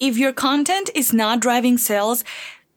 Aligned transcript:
If 0.00 0.16
your 0.16 0.32
content 0.32 0.88
is 0.94 1.12
not 1.12 1.40
driving 1.40 1.76
sales, 1.76 2.24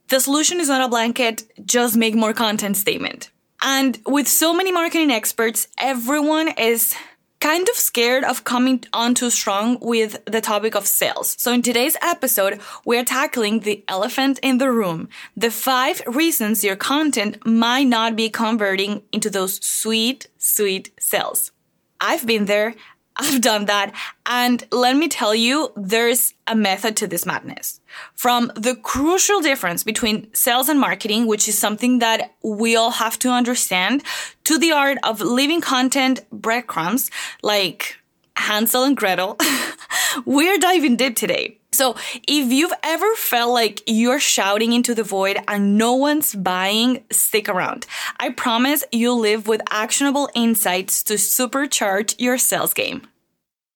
the 0.10 0.20
solution 0.20 0.60
is 0.60 0.68
not 0.68 0.86
a 0.86 0.90
blanket, 0.90 1.44
just 1.66 1.96
make 1.96 2.14
more 2.14 2.34
content 2.34 2.76
statement. 2.76 3.32
And 3.62 3.98
with 4.06 4.28
so 4.28 4.54
many 4.54 4.74
marketing 4.74 5.10
experts, 5.10 5.70
everyone 5.78 6.50
is 6.50 6.94
kind 7.40 7.68
of 7.70 7.76
scared 7.76 8.26
of 8.26 8.44
coming 8.44 8.84
on 8.92 9.14
too 9.14 9.30
strong 9.30 9.78
with 9.82 10.24
the 10.26 10.42
topic 10.42 10.76
of 10.76 10.86
sales. 10.86 11.36
So 11.40 11.52
in 11.54 11.62
today's 11.62 11.98
episode, 12.02 12.60
we're 12.86 13.06
tackling 13.06 13.62
the 13.62 13.84
elephant 13.88 14.40
in 14.44 14.58
the 14.58 14.72
room. 14.72 15.08
The 15.36 15.52
five 15.52 16.02
reasons 16.06 16.64
your 16.64 16.76
content 16.76 17.46
might 17.46 17.88
not 17.88 18.18
be 18.18 18.30
converting 18.30 19.04
into 19.14 19.30
those 19.30 19.66
sweet, 19.66 20.28
sweet 20.38 20.92
sales. 21.00 21.52
I've 22.00 22.26
been 22.28 22.46
there. 22.46 22.76
I've 23.16 23.42
done 23.42 23.66
that. 23.66 23.94
And 24.26 24.66
let 24.72 24.96
me 24.96 25.08
tell 25.08 25.36
you, 25.36 25.72
there's 25.76 26.34
a 26.48 26.56
method 26.56 26.98
to 26.98 27.08
this 27.08 27.26
madness. 27.26 27.80
From 28.16 28.52
the 28.56 28.76
crucial 28.76 29.40
difference 29.42 29.84
between 29.84 30.34
sales 30.34 30.70
and 30.70 30.80
marketing, 30.80 31.28
which 31.28 31.48
is 31.48 31.58
something 31.58 32.00
that 32.00 32.34
we 32.44 32.76
all 32.76 32.92
have 32.92 33.20
to 33.20 33.30
understand, 33.30 34.04
to 34.46 34.58
the 34.58 34.72
art 34.72 34.98
of 35.04 35.22
leaving 35.22 35.62
content 35.62 36.26
breadcrumbs 36.32 37.12
like 37.44 37.98
Hansel 38.36 38.84
and 38.84 38.98
Gretel, 38.98 39.38
we're 40.26 40.58
diving 40.58 40.96
deep 40.96 41.16
today. 41.16 41.60
So 41.74 41.96
if 42.28 42.52
you've 42.52 42.74
ever 42.84 43.16
felt 43.16 43.52
like 43.52 43.82
you're 43.88 44.20
shouting 44.20 44.74
into 44.74 44.94
the 44.94 45.04
void 45.04 45.40
and 45.48 45.76
no 45.76 45.96
one's 45.96 46.36
buying, 46.36 47.04
stick 47.12 47.50
around. 47.50 47.88
I 48.20 48.30
promise 48.30 48.84
you'll 48.92 49.20
live 49.20 49.48
with 49.48 49.62
actionable 49.72 50.30
insights 50.36 51.02
to 51.04 51.16
supercharge 51.16 52.14
your 52.20 52.38
sales 52.38 52.76
game. 52.76 53.08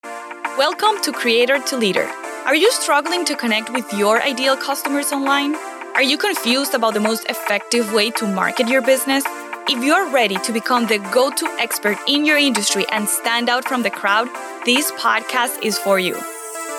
Welcome 0.03 1.01
to 1.03 1.11
Creator 1.11 1.59
to 1.67 1.77
Leader. 1.77 2.07
Are 2.45 2.55
you 2.55 2.71
struggling 2.71 3.25
to 3.25 3.35
connect 3.35 3.73
with 3.73 3.91
your 3.93 4.21
ideal 4.21 4.55
customers 4.55 5.11
online? 5.11 5.55
Are 5.95 6.03
you 6.03 6.19
confused 6.19 6.75
about 6.75 6.93
the 6.93 6.99
most 6.99 7.25
effective 7.29 7.91
way 7.93 8.11
to 8.11 8.27
market 8.27 8.67
your 8.67 8.83
business? 8.83 9.23
If 9.69 9.83
you're 9.83 10.09
ready 10.11 10.37
to 10.37 10.53
become 10.53 10.85
the 10.85 10.99
go 11.11 11.31
to 11.31 11.45
expert 11.59 11.97
in 12.07 12.25
your 12.25 12.37
industry 12.37 12.85
and 12.91 13.09
stand 13.09 13.49
out 13.49 13.65
from 13.65 13.81
the 13.81 13.89
crowd, 13.89 14.29
this 14.65 14.91
podcast 14.91 15.63
is 15.63 15.79
for 15.79 15.99
you. 15.99 16.15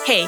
Hey, 0.05 0.27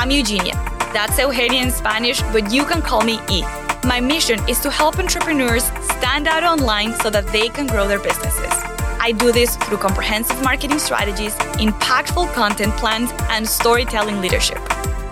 I'm 0.00 0.10
Eugenia. 0.10 0.54
That's 0.94 1.18
Eugenia 1.18 1.60
in 1.60 1.70
Spanish, 1.70 2.22
but 2.32 2.50
you 2.50 2.64
can 2.64 2.80
call 2.80 3.02
me 3.02 3.20
E. 3.28 3.42
My 3.84 4.00
mission 4.00 4.40
is 4.48 4.58
to 4.60 4.70
help 4.70 4.98
entrepreneurs 4.98 5.64
stand 5.98 6.26
out 6.26 6.42
online 6.42 6.94
so 6.94 7.10
that 7.10 7.26
they 7.26 7.50
can 7.50 7.66
grow 7.66 7.86
their 7.86 7.98
businesses. 7.98 8.50
I 8.98 9.12
do 9.12 9.30
this 9.30 9.56
through 9.56 9.76
comprehensive 9.76 10.42
marketing 10.42 10.78
strategies, 10.78 11.34
impactful 11.60 12.32
content 12.32 12.74
plans, 12.78 13.10
and 13.28 13.46
storytelling 13.46 14.22
leadership. 14.22 14.58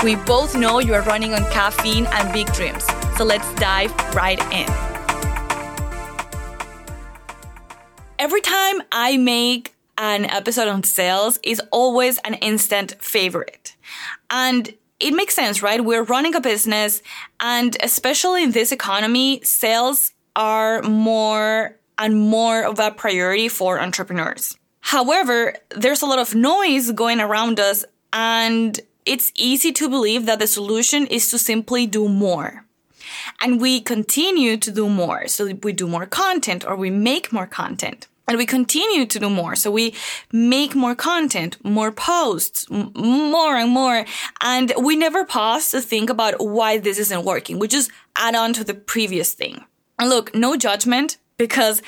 We 0.03 0.17
both 0.17 0.57
know 0.57 0.79
you 0.79 0.95
are 0.95 1.03
running 1.03 1.35
on 1.35 1.43
caffeine 1.51 2.07
and 2.07 2.33
big 2.33 2.51
dreams, 2.55 2.87
so 3.19 3.25
let's 3.25 3.53
dive 3.57 3.93
right 4.15 4.41
in. 4.55 4.71
Every 8.19 8.41
time 8.41 8.81
I 8.91 9.19
make 9.19 9.75
an 9.99 10.25
episode 10.27 10.69
on 10.69 10.85
sales 10.85 11.39
is 11.43 11.61
always 11.73 12.19
an 12.19 12.35
instant 12.35 12.95
favorite. 13.01 13.77
And 14.31 14.73
it 15.01 15.13
makes 15.13 15.35
sense, 15.35 15.63
right? 15.63 15.85
We're 15.85 16.05
running 16.05 16.35
a 16.35 16.41
business 16.41 17.03
and 17.41 17.77
especially 17.83 18.45
in 18.45 18.53
this 18.53 18.73
economy, 18.73 19.41
sales 19.43 20.13
are 20.35 20.83
more 20.83 21.77
and 21.99 22.17
more 22.17 22.63
of 22.63 22.79
a 22.79 22.93
priority 22.93 23.49
for 23.49 23.81
entrepreneurs. 23.81 24.57
However, 24.81 25.55
there's 25.71 26.03
a 26.03 26.07
lot 26.07 26.21
of 26.21 26.35
noise 26.35 26.93
going 26.93 27.21
around 27.21 27.59
us 27.61 27.85
and 28.13 28.81
it's 29.05 29.33
easy 29.35 29.73
to 29.73 29.89
believe 29.89 30.27
that 30.27 30.39
the 30.39 30.47
solution 30.47 31.07
is 31.07 31.31
to 31.31 31.39
simply 31.39 31.87
do 31.87 32.09
more. 32.09 32.65
And 33.41 33.61
we 33.61 33.81
continue 33.81 34.57
to 34.59 34.71
do 34.71 34.89
more. 34.89 35.27
So 35.29 35.53
we 35.63 35.73
do 35.73 35.89
more 35.89 36.07
content 36.07 36.65
or 36.65 36.77
we 36.77 36.91
make 36.91 37.33
more 37.33 37.47
content. 37.47 38.07
And 38.29 38.37
we 38.37 38.47
continue 38.47 39.07
to 39.07 39.19
do 39.19 39.31
more. 39.31 39.57
So 39.57 39.71
we 39.71 39.95
make 40.31 40.75
more 40.75 40.95
content, 40.95 41.57
more 41.65 41.91
posts, 41.91 42.67
m- 42.71 42.93
more 42.95 43.57
and 43.57 43.71
more. 43.71 44.05
And 44.43 44.73
we 44.79 44.97
never 44.97 45.25
pause 45.25 45.71
to 45.71 45.81
think 45.81 46.11
about 46.11 46.35
why 46.39 46.77
this 46.79 46.99
isn't 46.99 47.25
working. 47.25 47.59
We 47.59 47.69
just 47.69 47.91
add 48.17 48.35
on 48.35 48.53
to 48.53 48.65
the 48.65 48.75
previous 48.75 49.33
thing. 49.33 49.65
And 49.99 50.11
look, 50.11 50.35
no 50.35 50.57
judgment 50.57 51.17
because 51.39 51.81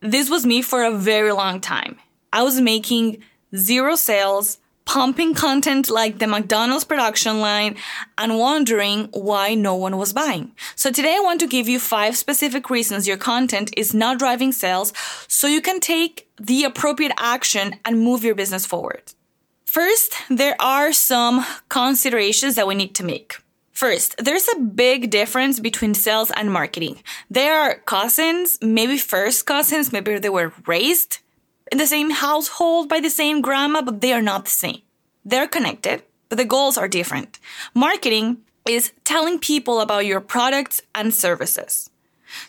this 0.00 0.28
was 0.28 0.44
me 0.44 0.60
for 0.60 0.84
a 0.84 0.90
very 0.90 1.32
long 1.32 1.60
time. 1.60 1.98
I 2.32 2.42
was 2.42 2.60
making 2.60 3.22
zero 3.54 3.94
sales, 3.94 4.58
pumping 4.86 5.34
content 5.34 5.90
like 5.90 6.18
the 6.18 6.26
McDonald's 6.26 6.84
production 6.84 7.40
line 7.40 7.76
and 8.16 8.38
wondering 8.38 9.08
why 9.12 9.54
no 9.54 9.74
one 9.74 9.98
was 9.98 10.12
buying. 10.12 10.52
So 10.76 10.90
today 10.90 11.16
I 11.16 11.20
want 11.20 11.40
to 11.40 11.46
give 11.46 11.68
you 11.68 11.78
five 11.78 12.16
specific 12.16 12.70
reasons 12.70 13.06
your 13.06 13.18
content 13.18 13.74
is 13.76 13.92
not 13.92 14.18
driving 14.18 14.52
sales 14.52 14.92
so 15.28 15.48
you 15.48 15.60
can 15.60 15.80
take 15.80 16.28
the 16.40 16.64
appropriate 16.64 17.12
action 17.18 17.74
and 17.84 18.00
move 18.00 18.24
your 18.24 18.34
business 18.34 18.64
forward. 18.64 19.12
First, 19.64 20.14
there 20.30 20.56
are 20.60 20.92
some 20.92 21.44
considerations 21.68 22.54
that 22.54 22.66
we 22.66 22.74
need 22.74 22.94
to 22.94 23.04
make. 23.04 23.36
First, 23.72 24.16
there's 24.16 24.48
a 24.48 24.60
big 24.60 25.10
difference 25.10 25.60
between 25.60 25.92
sales 25.92 26.30
and 26.30 26.50
marketing. 26.50 27.02
They 27.28 27.48
are 27.48 27.74
cousins, 27.80 28.56
maybe 28.62 28.96
first 28.96 29.44
cousins, 29.44 29.92
maybe 29.92 30.18
they 30.18 30.30
were 30.30 30.54
raised 30.66 31.18
in 31.70 31.78
the 31.78 31.86
same 31.86 32.10
household 32.10 32.88
by 32.88 33.00
the 33.00 33.10
same 33.10 33.40
grandma, 33.40 33.82
but 33.82 34.00
they 34.00 34.12
are 34.12 34.22
not 34.22 34.44
the 34.44 34.50
same. 34.50 34.82
They're 35.24 35.48
connected, 35.48 36.02
but 36.28 36.38
the 36.38 36.44
goals 36.44 36.78
are 36.78 36.88
different. 36.88 37.38
Marketing 37.74 38.38
is 38.68 38.92
telling 39.04 39.38
people 39.38 39.80
about 39.80 40.06
your 40.06 40.20
products 40.20 40.82
and 40.94 41.12
services. 41.12 41.90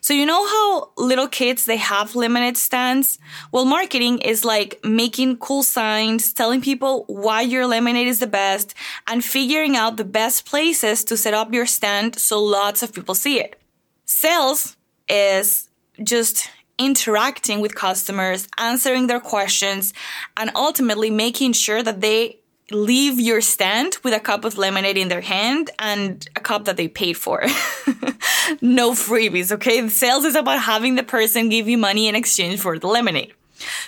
So 0.01 0.13
you 0.13 0.25
know 0.25 0.45
how 0.45 0.91
little 0.97 1.28
kids 1.28 1.66
they 1.66 1.78
have 1.78 2.16
lemonade 2.16 2.57
stands? 2.57 3.19
Well, 3.51 3.66
marketing 3.66 4.19
is 4.19 4.44
like 4.44 4.79
making 4.83 5.38
cool 5.38 5.63
signs, 5.63 6.34
telling 6.34 6.61
people 6.61 7.05
why 7.07 7.41
your 7.41 7.67
lemonade 7.67 8.07
is 8.07 8.19
the 8.19 8.28
best, 8.28 8.73
and 9.07 9.23
figuring 9.23 9.75
out 9.75 9.97
the 9.97 10.03
best 10.03 10.45
places 10.45 11.03
to 11.05 11.17
set 11.17 11.34
up 11.34 11.53
your 11.53 11.66
stand 11.66 12.17
so 12.17 12.41
lots 12.41 12.84
of 12.84 12.94
people 12.94 13.16
see 13.16 13.39
it. 13.39 13.59
Sales 14.05 14.75
is 15.07 15.69
just 16.03 16.49
interacting 16.77 17.59
with 17.59 17.75
customers, 17.75 18.47
answering 18.57 19.07
their 19.07 19.19
questions, 19.19 19.93
and 20.35 20.51
ultimately 20.55 21.09
making 21.09 21.53
sure 21.53 21.81
that 21.81 22.01
they 22.01 22.39
leave 22.71 23.19
your 23.19 23.41
stand 23.41 23.97
with 24.03 24.13
a 24.13 24.19
cup 24.19 24.43
of 24.43 24.57
lemonade 24.57 24.97
in 24.97 25.07
their 25.07 25.21
hand 25.21 25.69
and 25.79 26.27
a 26.35 26.39
cup 26.39 26.66
that 26.66 26.77
they 26.77 26.87
paid 26.87 27.13
for. 27.13 27.41
no 28.61 28.91
freebies, 28.91 29.51
okay? 29.51 29.87
Sales 29.87 30.25
is 30.25 30.35
about 30.35 30.61
having 30.61 30.95
the 30.95 31.03
person 31.03 31.49
give 31.49 31.67
you 31.67 31.77
money 31.77 32.07
in 32.07 32.16
exchange 32.16 32.59
for 32.59 32.77
the 32.77 32.87
lemonade. 32.87 33.33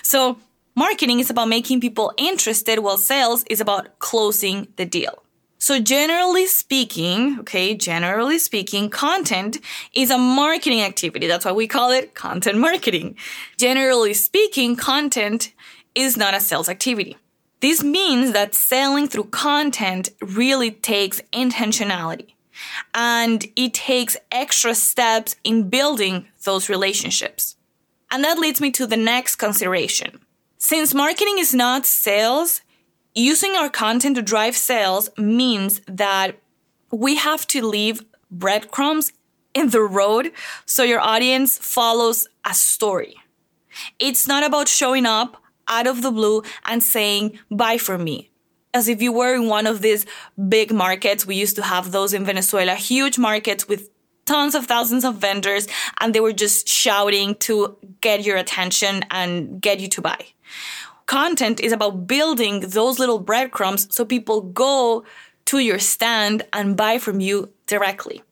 So 0.02 0.38
marketing 0.74 1.20
is 1.20 1.30
about 1.30 1.48
making 1.48 1.80
people 1.80 2.12
interested 2.16 2.78
while 2.78 2.96
sales 2.96 3.44
is 3.50 3.60
about 3.60 3.98
closing 3.98 4.68
the 4.76 4.86
deal. 4.86 5.22
So 5.60 5.78
generally 5.78 6.46
speaking, 6.46 7.38
okay, 7.40 7.74
generally 7.74 8.38
speaking, 8.38 8.88
content 8.88 9.58
is 9.94 10.10
a 10.10 10.16
marketing 10.16 10.80
activity. 10.80 11.26
That's 11.26 11.44
why 11.44 11.52
we 11.52 11.68
call 11.68 11.90
it 11.90 12.14
content 12.14 12.56
marketing. 12.56 13.16
Generally 13.58 14.14
speaking, 14.14 14.74
content 14.74 15.52
is 15.94 16.16
not 16.16 16.32
a 16.32 16.40
sales 16.40 16.70
activity. 16.70 17.18
This 17.60 17.84
means 17.84 18.32
that 18.32 18.54
selling 18.54 19.06
through 19.06 19.24
content 19.24 20.08
really 20.22 20.70
takes 20.70 21.20
intentionality 21.30 22.32
and 22.94 23.46
it 23.54 23.74
takes 23.74 24.16
extra 24.32 24.74
steps 24.74 25.36
in 25.44 25.68
building 25.68 26.26
those 26.42 26.70
relationships. 26.70 27.56
And 28.10 28.24
that 28.24 28.38
leads 28.38 28.62
me 28.62 28.70
to 28.72 28.86
the 28.86 28.96
next 28.96 29.36
consideration. 29.36 30.20
Since 30.56 30.94
marketing 30.94 31.36
is 31.38 31.54
not 31.54 31.84
sales, 31.84 32.62
using 33.14 33.56
our 33.56 33.68
content 33.68 34.16
to 34.16 34.22
drive 34.22 34.56
sales 34.56 35.10
means 35.16 35.80
that 35.86 36.36
we 36.90 37.16
have 37.16 37.46
to 37.48 37.66
leave 37.66 38.04
breadcrumbs 38.30 39.12
in 39.54 39.70
the 39.70 39.82
road 39.82 40.32
so 40.64 40.82
your 40.82 41.00
audience 41.00 41.58
follows 41.58 42.28
a 42.44 42.54
story. 42.54 43.16
It's 43.98 44.26
not 44.26 44.44
about 44.44 44.68
showing 44.68 45.06
up 45.06 45.42
out 45.68 45.86
of 45.86 46.02
the 46.02 46.10
blue 46.10 46.42
and 46.64 46.82
saying, 46.82 47.38
buy 47.50 47.78
from 47.78 48.04
me. 48.04 48.30
As 48.72 48.88
if 48.88 49.02
you 49.02 49.12
were 49.12 49.34
in 49.34 49.48
one 49.48 49.66
of 49.66 49.80
these 49.80 50.06
big 50.48 50.72
markets. 50.72 51.26
We 51.26 51.34
used 51.34 51.56
to 51.56 51.62
have 51.62 51.90
those 51.90 52.14
in 52.14 52.24
Venezuela, 52.24 52.74
huge 52.74 53.18
markets 53.18 53.66
with 53.66 53.90
tons 54.26 54.54
of 54.54 54.66
thousands 54.66 55.04
of 55.04 55.16
vendors, 55.16 55.66
and 56.00 56.14
they 56.14 56.20
were 56.20 56.32
just 56.32 56.68
shouting 56.68 57.34
to 57.36 57.76
get 58.00 58.24
your 58.24 58.36
attention 58.36 59.04
and 59.10 59.60
get 59.60 59.80
you 59.80 59.88
to 59.88 60.00
buy. 60.00 60.24
Content 61.10 61.58
is 61.58 61.72
about 61.72 62.06
building 62.06 62.60
those 62.60 63.00
little 63.00 63.18
breadcrumbs 63.18 63.92
so 63.92 64.04
people 64.04 64.42
go 64.42 65.04
to 65.44 65.58
your 65.58 65.80
stand 65.80 66.44
and 66.52 66.76
buy 66.76 66.98
from 66.98 67.18
you 67.18 67.50
directly. 67.66 68.22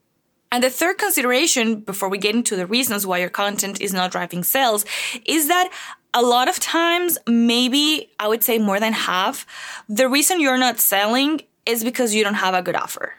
And 0.52 0.62
the 0.62 0.70
third 0.70 0.96
consideration 0.96 1.80
before 1.80 2.08
we 2.08 2.18
get 2.18 2.36
into 2.36 2.54
the 2.54 2.68
reasons 2.68 3.04
why 3.04 3.18
your 3.18 3.30
content 3.30 3.80
is 3.80 3.92
not 3.92 4.12
driving 4.12 4.44
sales 4.44 4.84
is 5.26 5.48
that 5.48 5.68
a 6.14 6.22
lot 6.22 6.46
of 6.46 6.60
times, 6.60 7.18
maybe 7.26 8.12
I 8.20 8.28
would 8.28 8.44
say 8.44 8.58
more 8.58 8.78
than 8.78 8.92
half, 8.92 9.44
the 9.88 10.08
reason 10.08 10.40
you're 10.40 10.56
not 10.56 10.78
selling 10.78 11.40
is 11.66 11.82
because 11.82 12.14
you 12.14 12.22
don't 12.22 12.34
have 12.34 12.54
a 12.54 12.62
good 12.62 12.76
offer. 12.76 13.14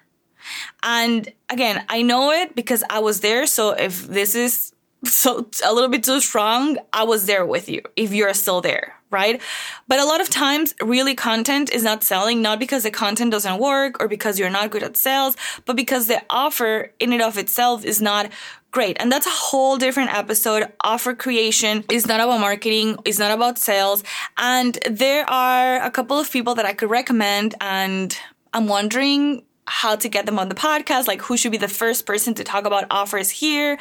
And 0.83 1.33
again, 1.49 1.83
I 1.89 2.01
know 2.01 2.31
it 2.31 2.55
because 2.55 2.81
I 2.89 2.99
was 2.99 3.19
there. 3.19 3.45
So 3.45 3.71
if 3.71 4.07
this 4.07 4.35
is 4.35 4.73
so 5.03 5.49
a 5.65 5.73
little 5.73 5.89
bit 5.89 6.05
too 6.05 6.21
strong, 6.21 6.77
I 6.93 7.03
was 7.03 7.25
there 7.25 7.45
with 7.45 7.67
you 7.67 7.81
if 7.97 8.13
you're 8.13 8.33
still 8.33 8.61
there, 8.61 8.95
right? 9.11 9.41
But 9.87 9.99
a 9.99 10.05
lot 10.05 10.21
of 10.21 10.29
times, 10.29 10.75
really 10.81 11.15
content 11.15 11.71
is 11.71 11.83
not 11.83 12.03
selling, 12.03 12.41
not 12.41 12.59
because 12.59 12.83
the 12.83 12.91
content 12.91 13.31
doesn't 13.31 13.59
work 13.59 13.99
or 13.99 14.07
because 14.07 14.39
you're 14.39 14.49
not 14.49 14.71
good 14.71 14.83
at 14.83 14.97
sales, 14.97 15.35
but 15.65 15.75
because 15.75 16.07
the 16.07 16.21
offer 16.29 16.91
in 16.99 17.13
and 17.13 17.21
of 17.21 17.37
itself 17.37 17.85
is 17.85 18.01
not 18.01 18.31
great. 18.71 18.97
And 18.99 19.11
that's 19.11 19.25
a 19.25 19.31
whole 19.31 19.77
different 19.77 20.13
episode. 20.13 20.71
Offer 20.81 21.15
creation 21.15 21.83
is 21.89 22.07
not 22.07 22.19
about 22.19 22.39
marketing, 22.39 22.97
it's 23.05 23.19
not 23.19 23.31
about 23.31 23.57
sales. 23.57 24.03
And 24.37 24.77
there 24.89 25.27
are 25.29 25.81
a 25.81 25.91
couple 25.91 26.17
of 26.19 26.31
people 26.31 26.55
that 26.55 26.65
I 26.65 26.73
could 26.73 26.89
recommend, 26.89 27.55
and 27.59 28.15
I'm 28.53 28.67
wondering 28.67 29.43
how 29.65 29.95
to 29.95 30.09
get 30.09 30.25
them 30.25 30.39
on 30.39 30.49
the 30.49 30.55
podcast, 30.55 31.07
like 31.07 31.21
who 31.21 31.37
should 31.37 31.51
be 31.51 31.57
the 31.57 31.67
first 31.67 32.05
person 32.05 32.33
to 32.35 32.43
talk 32.43 32.65
about 32.65 32.85
offers 32.89 33.29
here. 33.29 33.77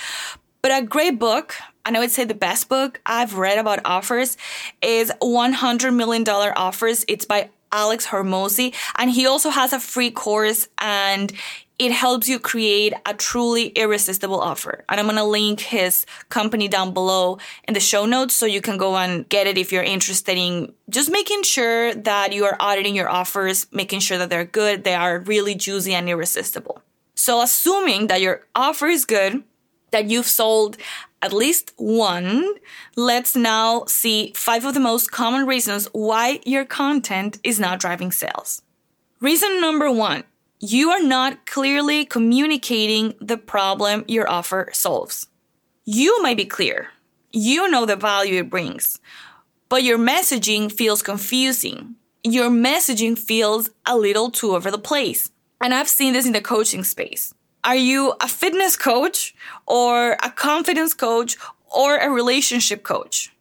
But 0.62 0.82
a 0.82 0.84
great 0.84 1.18
book, 1.18 1.54
and 1.84 1.96
I 1.96 2.00
would 2.00 2.10
say 2.10 2.24
the 2.24 2.34
best 2.34 2.68
book 2.68 3.00
I've 3.06 3.34
read 3.34 3.58
about 3.58 3.80
offers 3.84 4.36
is 4.82 5.12
$100 5.22 5.94
Million 5.94 6.28
Offers. 6.28 7.04
It's 7.08 7.24
by 7.24 7.50
Alex 7.70 8.06
Hormozi, 8.06 8.74
and 8.96 9.10
he 9.10 9.26
also 9.26 9.50
has 9.50 9.72
a 9.72 9.80
free 9.80 10.10
course 10.10 10.68
and 10.78 11.32
it 11.78 11.92
helps 11.92 12.28
you 12.28 12.40
create 12.40 12.92
a 13.06 13.14
truly 13.14 13.68
irresistible 13.68 14.40
offer. 14.40 14.84
And 14.88 14.98
I'm 14.98 15.06
going 15.06 15.16
to 15.16 15.24
link 15.24 15.60
his 15.60 16.04
company 16.28 16.66
down 16.66 16.92
below 16.92 17.38
in 17.68 17.74
the 17.74 17.80
show 17.80 18.04
notes 18.04 18.34
so 18.34 18.46
you 18.46 18.60
can 18.60 18.78
go 18.78 18.96
and 18.96 19.28
get 19.28 19.46
it 19.46 19.56
if 19.56 19.70
you're 19.70 19.84
interested 19.84 20.36
in 20.36 20.72
just 20.90 21.08
making 21.08 21.44
sure 21.44 21.94
that 21.94 22.32
you 22.32 22.46
are 22.46 22.56
auditing 22.58 22.96
your 22.96 23.08
offers, 23.08 23.68
making 23.70 24.00
sure 24.00 24.18
that 24.18 24.28
they're 24.28 24.44
good, 24.44 24.82
they 24.82 24.94
are 24.94 25.20
really 25.20 25.54
juicy 25.54 25.94
and 25.94 26.08
irresistible. 26.08 26.82
So 27.14 27.42
assuming 27.42 28.08
that 28.08 28.20
your 28.20 28.46
offer 28.56 28.86
is 28.86 29.04
good, 29.04 29.44
that 29.90 30.06
you've 30.06 30.26
sold 30.26 30.76
at 31.20 31.32
least 31.32 31.72
one, 31.76 32.54
let's 32.96 33.34
now 33.34 33.84
see 33.86 34.32
five 34.36 34.64
of 34.64 34.74
the 34.74 34.80
most 34.80 35.10
common 35.10 35.46
reasons 35.46 35.86
why 35.92 36.40
your 36.44 36.64
content 36.64 37.38
is 37.42 37.58
not 37.58 37.80
driving 37.80 38.12
sales. 38.12 38.62
Reason 39.20 39.60
number 39.60 39.90
one, 39.90 40.22
you 40.60 40.90
are 40.90 41.02
not 41.02 41.44
clearly 41.46 42.04
communicating 42.04 43.14
the 43.20 43.36
problem 43.36 44.04
your 44.06 44.28
offer 44.30 44.70
solves. 44.72 45.26
You 45.84 46.22
might 46.22 46.36
be 46.36 46.44
clear. 46.44 46.88
You 47.32 47.68
know 47.68 47.84
the 47.84 47.96
value 47.96 48.40
it 48.40 48.50
brings, 48.50 49.00
but 49.68 49.82
your 49.82 49.98
messaging 49.98 50.70
feels 50.70 51.02
confusing. 51.02 51.96
Your 52.22 52.48
messaging 52.48 53.18
feels 53.18 53.70
a 53.86 53.96
little 53.96 54.30
too 54.30 54.54
over 54.54 54.70
the 54.70 54.78
place. 54.78 55.30
And 55.60 55.74
I've 55.74 55.88
seen 55.88 56.12
this 56.12 56.26
in 56.26 56.32
the 56.32 56.40
coaching 56.40 56.84
space. 56.84 57.34
Are 57.64 57.76
you 57.76 58.14
a 58.20 58.28
fitness 58.28 58.76
coach 58.76 59.34
or 59.66 60.12
a 60.22 60.30
confidence 60.30 60.94
coach 60.94 61.36
or 61.70 61.96
a 61.96 62.08
relationship 62.08 62.82
coach? 62.82 63.32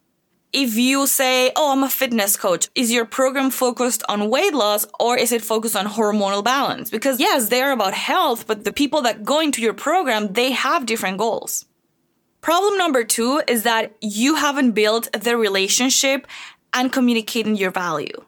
If 0.52 0.76
you 0.76 1.06
say, 1.06 1.52
Oh, 1.54 1.72
I'm 1.72 1.82
a 1.84 1.90
fitness 1.90 2.36
coach, 2.36 2.68
is 2.74 2.90
your 2.90 3.04
program 3.04 3.50
focused 3.50 4.02
on 4.08 4.30
weight 4.30 4.54
loss 4.54 4.86
or 4.98 5.16
is 5.16 5.30
it 5.30 5.42
focused 5.42 5.76
on 5.76 5.86
hormonal 5.86 6.42
balance? 6.42 6.90
Because 6.90 7.20
yes, 7.20 7.48
they're 7.48 7.72
about 7.72 7.94
health, 7.94 8.46
but 8.46 8.64
the 8.64 8.72
people 8.72 9.02
that 9.02 9.24
go 9.24 9.40
into 9.40 9.62
your 9.62 9.74
program, 9.74 10.32
they 10.32 10.52
have 10.52 10.86
different 10.86 11.18
goals. 11.18 11.66
Problem 12.40 12.78
number 12.78 13.04
two 13.04 13.42
is 13.46 13.64
that 13.64 13.94
you 14.00 14.36
haven't 14.36 14.72
built 14.72 15.12
the 15.12 15.36
relationship 15.36 16.26
and 16.72 16.92
communicating 16.92 17.56
your 17.56 17.70
value. 17.70 18.24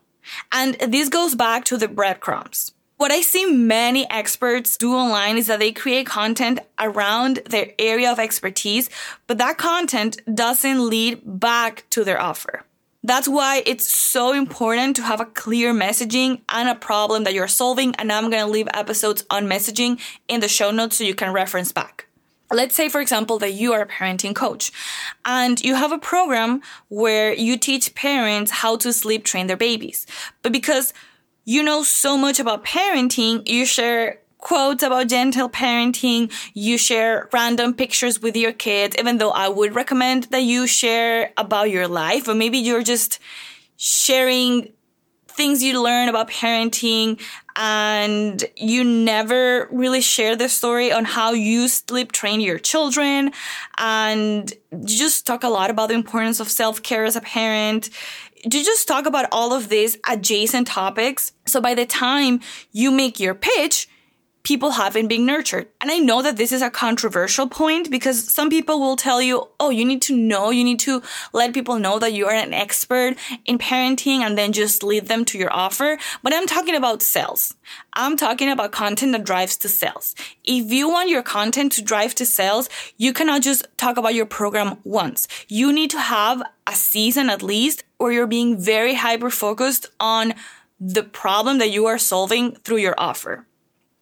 And 0.53 0.75
this 0.75 1.09
goes 1.09 1.35
back 1.35 1.65
to 1.67 1.77
the 1.77 1.89
breadcrumbs. 1.89 2.73
What 3.01 3.13
I 3.13 3.23
see 3.23 3.47
many 3.47 4.07
experts 4.11 4.77
do 4.77 4.93
online 4.93 5.39
is 5.39 5.47
that 5.47 5.59
they 5.59 5.73
create 5.73 6.05
content 6.05 6.59
around 6.79 7.37
their 7.47 7.73
area 7.79 8.13
of 8.13 8.19
expertise, 8.19 8.91
but 9.27 9.39
that 9.39 9.57
content 9.57 10.21
doesn't 10.35 10.87
lead 10.87 11.23
back 11.25 11.87
to 11.93 12.05
their 12.05 12.21
offer. 12.21 12.63
That's 13.03 13.27
why 13.27 13.63
it's 13.65 13.91
so 13.91 14.35
important 14.35 14.97
to 14.97 15.03
have 15.03 15.19
a 15.19 15.25
clear 15.25 15.73
messaging 15.73 16.43
and 16.51 16.69
a 16.69 16.75
problem 16.75 17.25
that 17.25 17.33
you're 17.33 17.49
solving. 17.49 17.95
And 17.97 18.13
I'm 18.13 18.29
going 18.29 18.45
to 18.45 18.53
leave 18.53 18.69
episodes 18.75 19.25
on 19.31 19.47
messaging 19.47 19.99
in 20.29 20.41
the 20.41 20.49
show 20.49 20.71
notes 20.71 20.99
so 20.99 21.05
you 21.05 21.15
can 21.15 21.33
reference 21.33 21.73
back. 21.73 22.05
Let's 22.53 22.75
say, 22.75 22.91
for 22.91 23.01
example, 23.01 23.39
that 23.39 23.53
you 23.53 23.73
are 23.73 23.81
a 23.81 23.87
parenting 23.87 24.35
coach 24.35 24.73
and 25.25 25.59
you 25.65 25.75
have 25.75 25.93
a 25.93 25.99
program 25.99 26.61
where 26.89 27.33
you 27.33 27.57
teach 27.57 27.95
parents 27.95 28.51
how 28.51 28.77
to 28.77 28.93
sleep 28.93 29.25
train 29.25 29.47
their 29.47 29.57
babies. 29.57 30.07
But 30.43 30.53
because 30.53 30.93
you 31.45 31.63
know 31.63 31.83
so 31.83 32.17
much 32.17 32.39
about 32.39 32.65
parenting, 32.65 33.49
you 33.49 33.65
share 33.67 34.21
quotes 34.39 34.83
about 34.83 35.09
gentle 35.09 35.49
parenting, 35.49 36.33
you 36.55 36.79
share 36.79 37.29
random 37.33 37.75
pictures 37.75 38.21
with 38.21 38.37
your 38.37 38.53
kids, 38.53 38.97
even 38.99 39.19
though 39.19 39.31
I 39.31 39.49
would 39.49 39.75
recommend 39.75 40.25
that 40.25 40.43
you 40.43 40.67
share 40.67 41.33
about 41.37 41.71
your 41.71 41.87
life, 41.87 42.27
or 42.27 42.35
maybe 42.35 42.59
you're 42.59 42.83
just 42.83 43.19
sharing 43.77 44.73
things 45.29 45.63
you 45.63 45.83
learn 45.83 46.09
about 46.09 46.29
parenting 46.29 47.21
and 47.57 48.45
you 48.57 48.85
never 48.85 49.69
really 49.71 50.01
share 50.01 50.37
the 50.37 50.49
story 50.49 50.93
on 50.93 51.05
how 51.05 51.33
you 51.33 51.69
sleep 51.69 52.13
train 52.13 52.41
your 52.41 52.59
children 52.59 53.33
and 53.79 54.53
you 54.71 54.99
just 54.99 55.27
talk 55.27 55.43
a 55.43 55.49
lot 55.49 55.71
about 55.71 55.89
the 55.89 55.95
importance 55.95 56.41
of 56.41 56.49
self-care 56.49 57.05
as 57.05 57.17
a 57.17 57.21
parent 57.21 57.91
to 58.43 58.49
just 58.49 58.89
talk 58.89 59.07
about 59.07 59.27
all 59.33 59.53
of 59.53 59.69
these 59.69 59.99
adjacent 60.09 60.67
topics. 60.67 61.33
So 61.47 61.61
by 61.61 61.75
the 61.75 61.87
time 61.87 62.41
you 62.73 62.91
make 62.91 63.21
your 63.21 63.35
pitch, 63.35 63.89
people 64.43 64.71
haven't 64.73 65.09
been 65.09 65.27
nurtured. 65.27 65.69
And 65.81 65.91
I 65.91 65.99
know 65.99 66.23
that 66.23 66.37
this 66.37 66.53
is 66.53 66.63
a 66.63 66.71
controversial 66.71 67.49
point 67.49 67.91
because 67.91 68.33
some 68.33 68.49
people 68.49 68.81
will 68.81 68.97
tell 68.97 69.21
you, 69.21 69.49
oh, 69.59 69.71
you 69.71 69.85
need 69.85 70.03
to 70.03 70.17
know, 70.17 70.51
you 70.51 70.65
need 70.65 70.81
to 70.81 71.03
let 71.33 71.53
people 71.53 71.79
know 71.79 71.99
that 71.99 72.13
you 72.13 72.27
are 72.27 72.35
an 72.35 72.55
expert 72.55 73.17
in 73.45 73.59
parenting 73.59 74.21
and 74.21 74.39
then 74.39 74.53
just 74.53 74.83
lead 74.83 75.07
them 75.07 75.25
to 75.27 75.39
your 75.39 75.53
offer. 75.53 75.99
But 76.23 76.35
I'm 76.35 76.47
talking 76.47 76.75
about 76.75 77.03
sales. 77.03 77.55
I'm 77.93 78.17
talking 78.17 78.51
about 78.51 78.73
content 78.73 79.13
that 79.13 79.25
drives 79.25 79.57
to 79.59 79.69
sales. 79.69 80.15
If 80.45 80.73
you 80.73 80.89
want 80.89 81.11
your 81.11 81.23
content 81.23 81.73
to 81.73 81.83
drive 81.83 82.15
to 82.17 82.27
sales, 82.27 82.69
you 82.97 83.13
cannot 83.13 83.43
just 83.43 83.67
talk 83.77 83.99
about 83.99 84.15
your 84.15 84.27
program 84.27 84.79
once. 84.85 85.29
You 85.49 85.73
need 85.73 85.91
to 85.91 86.01
have 86.01 86.43
a 86.67 86.75
season 86.75 87.29
at 87.29 87.43
least 87.43 87.85
where 87.99 88.13
you're 88.13 88.27
being 88.27 88.59
very 88.59 88.95
hyper 88.95 89.31
focused 89.31 89.87
on 89.99 90.35
the 90.79 91.03
problem 91.03 91.59
that 91.59 91.71
you 91.71 91.85
are 91.87 91.99
solving 91.99 92.53
through 92.53 92.79
your 92.79 92.95
offer 92.97 93.47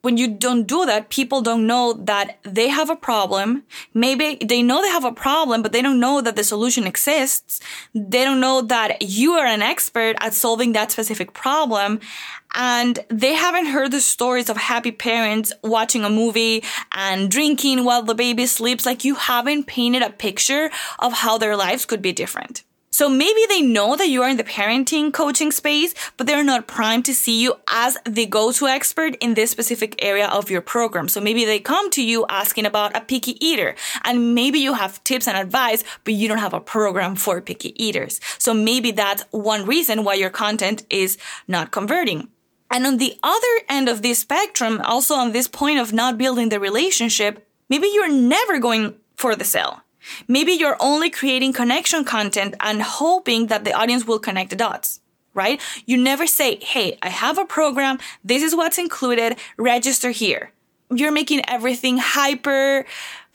when 0.03 0.17
you 0.17 0.29
don't 0.29 0.67
do 0.67 0.87
that, 0.87 1.11
people 1.11 1.41
don't 1.43 1.67
know 1.67 1.93
that 1.93 2.39
they 2.45 2.69
have 2.69 2.89
a 2.89 2.97
problem. 2.97 3.65
Maybe 3.93 4.39
they 4.45 4.63
know 4.63 4.81
they 4.81 4.89
have 4.89 5.05
a 5.05 5.13
problem, 5.13 5.61
but 5.61 5.73
they 5.73 5.83
don't 5.83 5.99
know 5.99 6.21
that 6.21 6.37
the 6.37 6.45
solution 6.45 6.87
exists. 6.87 7.61
They 7.95 8.23
don't 8.23 8.41
know 8.41 8.63
that 8.63 9.03
you 9.03 9.33
are 9.33 9.47
an 9.47 9.61
expert 9.61 10.17
at 10.21 10.35
solving 10.35 10.73
that 10.73 10.93
specific 10.93 11.33
problem. 11.35 11.99
And 12.55 13.01
they 13.09 13.35
haven't 13.35 13.67
heard 13.67 13.91
the 13.91 14.01
stories 14.01 14.49
of 14.49 14.57
happy 14.57 14.93
parents 14.93 15.53
watching 15.65 16.05
a 16.05 16.11
movie 16.11 16.63
and 16.93 17.31
drinking 17.31 17.85
while 17.85 18.03
the 18.03 18.15
baby 18.15 18.47
sleeps. 18.47 18.87
Like 18.87 19.05
you 19.05 19.17
haven't 19.17 19.67
painted 19.67 20.03
a 20.03 20.11
picture 20.11 20.71
of 21.01 21.13
how 21.13 21.39
their 21.39 21.57
lives 21.57 21.85
could 21.85 22.03
be 22.03 22.13
different. 22.13 22.63
So 22.99 23.09
maybe 23.09 23.43
they 23.49 23.63
know 23.63 23.95
that 23.95 24.09
you 24.09 24.25
are 24.25 24.29
in 24.29 24.39
the 24.39 24.43
parenting 24.43 25.13
coaching 25.13 25.53
space, 25.53 25.95
but 26.17 26.27
they're 26.27 26.43
not 26.43 26.67
primed 26.67 27.05
to 27.05 27.15
see 27.15 27.41
you 27.41 27.55
as 27.69 27.97
the 28.05 28.27
go-to 28.27 28.67
expert 28.67 29.15
in 29.21 29.35
this 29.35 29.53
specific 29.53 29.95
area 30.05 30.27
of 30.27 30.51
your 30.51 30.63
program. 30.63 31.09
So 31.09 31.21
maybe 31.21 31.45
they 31.45 31.61
come 31.61 31.91
to 31.91 32.03
you 32.03 32.27
asking 32.29 32.67
about 32.67 32.97
a 32.97 33.01
picky 33.01 33.37
eater 33.39 33.77
and 34.03 34.35
maybe 34.35 34.59
you 34.59 34.75
have 34.75 35.05
tips 35.05 35.29
and 35.29 35.37
advice, 35.37 35.85
but 36.03 36.15
you 36.15 36.27
don't 36.27 36.39
have 36.39 36.55
a 36.55 36.61
program 36.61 37.15
for 37.15 37.41
picky 37.41 37.73
eaters. 37.81 38.21
So 38.37 38.53
maybe 38.53 38.91
that's 38.91 39.23
one 39.31 39.65
reason 39.65 40.03
why 40.03 40.15
your 40.15 40.31
content 40.31 40.85
is 40.91 41.19
not 41.47 41.71
converting. 41.71 42.27
And 42.69 42.85
on 42.85 42.97
the 42.97 43.17
other 43.23 43.55
end 43.69 43.89
of 43.89 44.03
this 44.03 44.19
spectrum, 44.19 44.81
also 44.83 45.15
on 45.15 45.31
this 45.31 45.47
point 45.47 45.79
of 45.79 45.93
not 45.93 46.19
building 46.19 46.49
the 46.49 46.59
relationship, 46.59 47.47
maybe 47.69 47.87
you're 47.95 48.11
never 48.11 48.59
going 48.59 48.97
for 49.15 49.37
the 49.37 49.45
sale. 49.45 49.85
Maybe 50.27 50.53
you're 50.53 50.77
only 50.81 51.11
creating 51.11 51.53
connection 51.53 52.05
content 52.05 52.55
and 52.61 52.83
hoping 52.83 53.47
that 53.47 53.65
the 53.65 53.73
audience 53.73 54.07
will 54.07 54.19
connect 54.19 54.51
the 54.51 54.57
dots, 54.57 55.01
right? 55.35 55.61
You 55.87 55.97
never 55.97 56.27
say, 56.27 56.57
Hey, 56.57 56.99
I 57.03 57.09
have 57.09 57.39
a 57.39 57.45
program. 57.45 57.99
This 58.25 58.43
is 58.43 58.55
what's 58.55 58.79
included. 58.79 59.37
Register 59.57 60.11
here. 60.11 60.53
You're 60.91 61.13
making 61.13 61.43
everything 61.49 61.99
hyper 61.99 62.87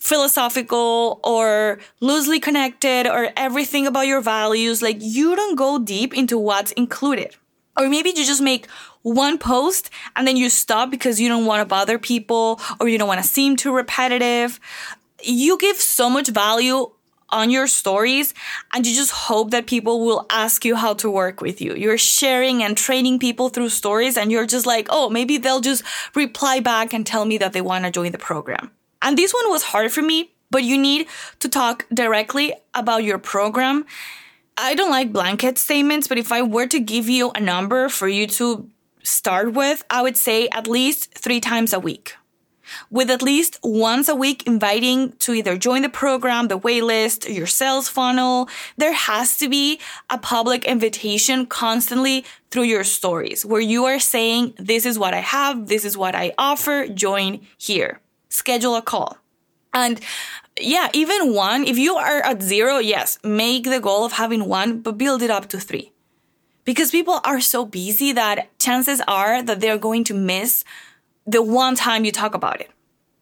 philosophical 0.03 1.21
or 1.23 1.79
loosely 2.01 2.37
connected 2.39 3.07
or 3.07 3.29
everything 3.37 3.87
about 3.87 4.05
your 4.05 4.19
values. 4.19 4.81
Like 4.81 4.97
you 4.99 5.33
don't 5.35 5.55
go 5.55 5.79
deep 5.79 6.13
into 6.13 6.37
what's 6.37 6.73
included. 6.73 7.35
Or 7.77 7.87
maybe 7.87 8.09
you 8.09 8.25
just 8.25 8.41
make 8.41 8.67
one 9.01 9.37
post 9.37 9.89
and 10.15 10.27
then 10.27 10.35
you 10.35 10.49
stop 10.49 10.91
because 10.91 11.21
you 11.21 11.29
don't 11.29 11.45
want 11.45 11.61
to 11.61 11.65
bother 11.65 11.97
people 11.97 12.59
or 12.79 12.87
you 12.87 12.97
don't 12.97 13.07
want 13.07 13.21
to 13.21 13.27
seem 13.27 13.55
too 13.55 13.73
repetitive 13.73 14.59
you 15.23 15.57
give 15.57 15.77
so 15.77 16.09
much 16.09 16.29
value 16.29 16.91
on 17.33 17.49
your 17.49 17.67
stories 17.67 18.33
and 18.73 18.85
you 18.85 18.95
just 18.95 19.11
hope 19.11 19.51
that 19.51 19.65
people 19.65 20.05
will 20.05 20.25
ask 20.29 20.63
you 20.63 20.75
how 20.75 20.93
to 20.93 21.09
work 21.09 21.41
with 21.41 21.59
you. 21.59 21.73
You're 21.75 21.97
sharing 21.97 22.63
and 22.63 22.77
training 22.77 23.19
people 23.19 23.49
through 23.49 23.69
stories 23.69 24.15
and 24.17 24.31
you're 24.31 24.45
just 24.45 24.65
like, 24.65 24.87
oh, 24.89 25.09
maybe 25.09 25.37
they'll 25.37 25.59
just 25.59 25.83
reply 26.15 26.59
back 26.59 26.93
and 26.93 27.05
tell 27.05 27.25
me 27.25 27.37
that 27.39 27.51
they 27.53 27.61
want 27.61 27.85
to 27.85 27.91
join 27.91 28.11
the 28.11 28.17
program. 28.17 28.71
And 29.01 29.17
this 29.17 29.33
one 29.33 29.49
was 29.49 29.63
hard 29.63 29.91
for 29.91 30.01
me, 30.01 30.31
but 30.51 30.63
you 30.63 30.77
need 30.77 31.07
to 31.39 31.49
talk 31.49 31.85
directly 31.91 32.53
about 32.73 33.03
your 33.03 33.17
program. 33.17 33.85
I 34.55 34.75
don't 34.75 34.91
like 34.91 35.11
blanket 35.11 35.57
statements, 35.57 36.07
but 36.07 36.19
if 36.19 36.31
I 36.31 36.43
were 36.43 36.67
to 36.67 36.79
give 36.79 37.09
you 37.09 37.31
a 37.31 37.39
number 37.39 37.89
for 37.89 38.07
you 38.07 38.27
to 38.27 38.69
start 39.01 39.53
with, 39.53 39.83
I 39.89 40.03
would 40.03 40.15
say 40.15 40.47
at 40.49 40.67
least 40.67 41.17
three 41.17 41.41
times 41.41 41.73
a 41.73 41.79
week 41.79 42.15
with 42.89 43.09
at 43.09 43.21
least 43.21 43.59
once 43.63 44.07
a 44.07 44.15
week 44.15 44.45
inviting 44.47 45.13
to 45.19 45.33
either 45.33 45.57
join 45.57 45.81
the 45.81 45.89
program, 45.89 46.47
the 46.47 46.59
waitlist, 46.59 47.33
your 47.33 47.47
sales 47.47 47.89
funnel. 47.89 48.49
There 48.77 48.93
has 48.93 49.37
to 49.37 49.49
be 49.49 49.79
a 50.09 50.17
public 50.17 50.65
invitation 50.65 51.45
constantly 51.45 52.25
through 52.51 52.63
your 52.63 52.83
stories 52.83 53.45
where 53.45 53.61
you 53.61 53.85
are 53.85 53.99
saying, 53.99 54.53
this 54.57 54.85
is 54.85 54.99
what 54.99 55.13
I 55.13 55.21
have. 55.21 55.67
This 55.67 55.85
is 55.85 55.97
what 55.97 56.15
I 56.15 56.33
offer. 56.37 56.87
Join 56.87 57.41
here. 57.57 57.99
Schedule 58.29 58.75
a 58.75 58.81
call. 58.81 59.17
And 59.73 59.99
yeah, 60.59 60.89
even 60.93 61.33
one, 61.33 61.65
if 61.65 61.77
you 61.77 61.95
are 61.95 62.21
at 62.21 62.43
zero, 62.43 62.77
yes, 62.77 63.17
make 63.23 63.63
the 63.63 63.79
goal 63.79 64.05
of 64.05 64.13
having 64.13 64.47
one, 64.47 64.81
but 64.81 64.97
build 64.97 65.21
it 65.23 65.31
up 65.31 65.49
to 65.49 65.59
three. 65.59 65.91
Because 66.65 66.91
people 66.91 67.19
are 67.25 67.41
so 67.41 67.65
busy 67.65 68.11
that 68.13 68.57
chances 68.59 69.01
are 69.07 69.41
that 69.41 69.59
they're 69.59 69.77
going 69.77 70.03
to 70.05 70.13
miss 70.13 70.63
the 71.25 71.41
one 71.41 71.75
time 71.75 72.05
you 72.05 72.11
talk 72.11 72.35
about 72.35 72.61
it. 72.61 72.69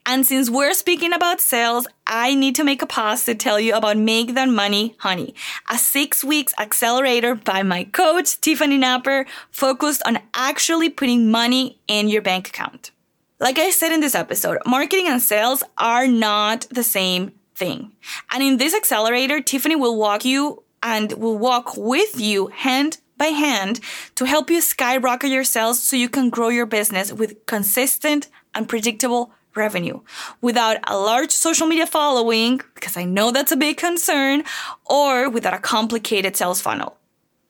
And 0.05 0.25
since 0.25 0.49
we're 0.49 0.73
speaking 0.73 1.13
about 1.13 1.39
sales, 1.39 1.87
I 2.07 2.33
need 2.33 2.55
to 2.55 2.63
make 2.63 2.81
a 2.81 2.87
pause 2.87 3.23
to 3.25 3.35
tell 3.35 3.59
you 3.59 3.75
about 3.75 3.97
Make 3.97 4.33
That 4.33 4.49
Money 4.49 4.95
Honey, 4.97 5.35
a 5.69 5.77
six 5.77 6.23
weeks 6.23 6.53
accelerator 6.57 7.35
by 7.35 7.61
my 7.61 7.83
coach, 7.83 8.41
Tiffany 8.41 8.79
Knapper, 8.79 9.27
focused 9.51 10.01
on 10.05 10.17
actually 10.33 10.89
putting 10.89 11.29
money 11.29 11.79
in 11.87 12.09
your 12.09 12.23
bank 12.23 12.49
account. 12.49 12.91
Like 13.39 13.59
I 13.59 13.69
said 13.69 13.91
in 13.91 14.01
this 14.01 14.15
episode, 14.15 14.57
marketing 14.65 15.07
and 15.07 15.21
sales 15.21 15.63
are 15.77 16.07
not 16.07 16.65
the 16.71 16.83
same 16.83 17.33
thing. 17.55 17.91
And 18.31 18.41
in 18.41 18.57
this 18.57 18.73
accelerator, 18.73 19.39
Tiffany 19.39 19.75
will 19.75 19.97
walk 19.97 20.25
you 20.25 20.63
and 20.81 21.13
will 21.13 21.37
walk 21.37 21.77
with 21.77 22.19
you 22.19 22.47
hand 22.47 22.97
by 23.21 23.27
hand 23.27 23.79
to 24.15 24.25
help 24.25 24.49
you 24.49 24.59
skyrocket 24.61 25.29
your 25.29 25.43
sales 25.43 25.77
so 25.79 25.95
you 25.95 26.09
can 26.09 26.31
grow 26.31 26.49
your 26.49 26.65
business 26.65 27.13
with 27.13 27.45
consistent 27.45 28.27
and 28.55 28.67
predictable 28.67 29.31
revenue 29.53 29.99
without 30.41 30.77
a 30.87 30.97
large 30.97 31.29
social 31.29 31.67
media 31.67 31.85
following, 31.85 32.61
because 32.73 32.97
I 32.97 33.05
know 33.05 33.29
that's 33.29 33.51
a 33.51 33.63
big 33.65 33.77
concern, 33.77 34.43
or 34.85 35.29
without 35.29 35.53
a 35.53 35.59
complicated 35.59 36.35
sales 36.35 36.61
funnel. 36.61 36.97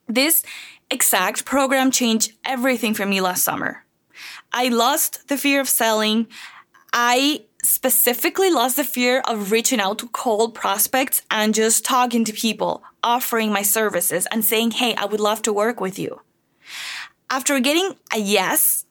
This 0.06 0.44
exact 0.90 1.46
program 1.46 1.90
changed 1.90 2.32
everything 2.44 2.92
for 2.92 3.06
me 3.06 3.22
last 3.22 3.42
summer. 3.42 3.72
I 4.52 4.68
lost 4.68 5.28
the 5.28 5.38
fear 5.38 5.58
of 5.62 5.70
selling. 5.70 6.26
I 6.92 7.46
specifically 7.62 8.50
lost 8.50 8.76
the 8.76 8.84
fear 8.84 9.22
of 9.26 9.50
reaching 9.50 9.80
out 9.80 9.98
to 10.00 10.08
cold 10.08 10.54
prospects 10.54 11.22
and 11.30 11.54
just 11.54 11.84
talking 11.84 12.24
to 12.26 12.32
people, 12.46 12.82
offering 13.02 13.52
my 13.52 13.62
services 13.62 14.26
and 14.30 14.44
saying, 14.44 14.72
Hey, 14.72 14.94
I 14.94 15.04
would 15.04 15.20
love 15.20 15.42
to 15.42 15.52
work 15.52 15.80
with 15.80 15.98
you. 15.98 16.20
After 17.30 17.58
getting 17.60 17.96
a 18.14 18.18
yes 18.18 18.84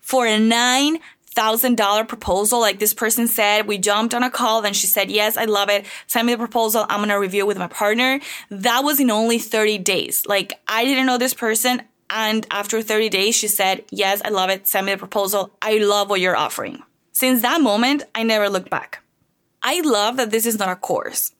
for 0.00 0.26
a 0.26 0.38
nine 0.38 0.98
thousand 1.32 1.76
dollar 1.76 2.04
proposal, 2.04 2.60
like 2.60 2.78
this 2.78 2.92
person 2.92 3.28
said, 3.28 3.66
we 3.66 3.78
jumped 3.78 4.14
on 4.14 4.22
a 4.22 4.30
call, 4.30 4.62
then 4.62 4.72
she 4.72 4.86
said, 4.86 5.10
yes, 5.10 5.36
I 5.36 5.44
love 5.44 5.70
it. 5.70 5.86
Send 6.06 6.26
me 6.26 6.34
the 6.34 6.38
proposal. 6.38 6.84
I'm 6.88 6.98
going 6.98 7.08
to 7.08 7.14
review 7.14 7.44
it 7.44 7.46
with 7.46 7.58
my 7.58 7.68
partner. 7.68 8.20
That 8.50 8.84
was 8.84 9.00
in 9.00 9.10
only 9.10 9.38
30 9.38 9.78
days. 9.78 10.26
Like 10.26 10.60
I 10.66 10.84
didn't 10.84 11.06
know 11.06 11.18
this 11.18 11.34
person. 11.34 11.82
And 12.10 12.46
after 12.50 12.82
30 12.82 13.08
days, 13.08 13.36
she 13.36 13.46
said, 13.46 13.84
yes, 13.90 14.20
I 14.24 14.30
love 14.30 14.50
it. 14.50 14.66
Send 14.66 14.86
me 14.86 14.92
the 14.92 14.98
proposal. 14.98 15.52
I 15.62 15.78
love 15.78 16.10
what 16.10 16.20
you're 16.20 16.36
offering. 16.36 16.82
Since 17.12 17.42
that 17.42 17.60
moment, 17.60 18.02
I 18.14 18.24
never 18.24 18.48
looked 18.48 18.70
back. 18.70 19.02
I 19.62 19.80
love 19.82 20.16
that 20.16 20.30
this 20.30 20.46
is 20.46 20.58
not 20.58 20.70
a 20.70 20.76
course. 20.76 21.32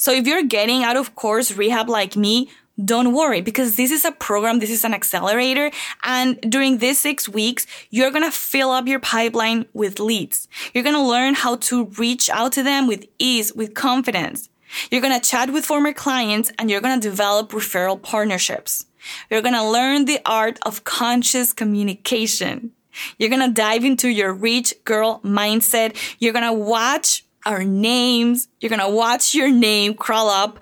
So 0.00 0.12
if 0.12 0.26
you're 0.26 0.42
getting 0.42 0.82
out 0.82 0.96
of 0.96 1.14
course 1.14 1.52
rehab 1.52 1.90
like 1.90 2.16
me, 2.16 2.48
don't 2.82 3.12
worry 3.12 3.42
because 3.42 3.76
this 3.76 3.90
is 3.90 4.06
a 4.06 4.12
program, 4.12 4.58
this 4.58 4.70
is 4.70 4.82
an 4.82 4.94
accelerator. 4.94 5.70
And 6.02 6.40
during 6.40 6.78
these 6.78 6.98
six 6.98 7.28
weeks, 7.28 7.66
you're 7.90 8.10
going 8.10 8.24
to 8.24 8.30
fill 8.30 8.70
up 8.70 8.86
your 8.86 8.98
pipeline 8.98 9.66
with 9.74 10.00
leads. 10.00 10.48
You're 10.72 10.84
going 10.84 10.96
to 10.96 11.02
learn 11.02 11.34
how 11.34 11.56
to 11.56 11.84
reach 11.98 12.30
out 12.30 12.52
to 12.52 12.62
them 12.62 12.86
with 12.86 13.04
ease, 13.18 13.54
with 13.54 13.74
confidence. 13.74 14.48
You're 14.90 15.02
going 15.02 15.20
to 15.20 15.28
chat 15.28 15.52
with 15.52 15.66
former 15.66 15.92
clients 15.92 16.50
and 16.58 16.70
you're 16.70 16.80
going 16.80 16.98
to 16.98 17.08
develop 17.08 17.50
referral 17.50 18.00
partnerships. 18.00 18.86
You're 19.28 19.42
going 19.42 19.54
to 19.54 19.68
learn 19.68 20.06
the 20.06 20.20
art 20.24 20.58
of 20.64 20.84
conscious 20.84 21.52
communication. 21.52 22.72
You're 23.18 23.28
going 23.28 23.46
to 23.46 23.52
dive 23.52 23.84
into 23.84 24.08
your 24.08 24.32
rich 24.32 24.72
girl 24.86 25.20
mindset. 25.22 25.94
You're 26.20 26.32
going 26.32 26.46
to 26.46 26.54
watch 26.54 27.26
our 27.46 27.64
names. 27.64 28.48
You're 28.60 28.70
to 28.80 28.88
watch 28.88 29.34
your 29.34 29.50
name 29.50 29.94
crawl 29.94 30.28
up 30.28 30.60